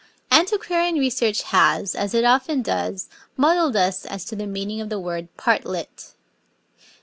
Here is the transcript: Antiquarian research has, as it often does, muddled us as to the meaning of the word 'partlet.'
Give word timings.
Antiquarian 0.31 0.95
research 0.95 1.43
has, 1.43 1.93
as 1.93 2.15
it 2.15 2.25
often 2.25 2.63
does, 2.63 3.07
muddled 3.37 3.75
us 3.75 4.03
as 4.07 4.25
to 4.25 4.35
the 4.35 4.47
meaning 4.47 4.81
of 4.81 4.89
the 4.89 4.99
word 4.99 5.27
'partlet.' 5.37 6.13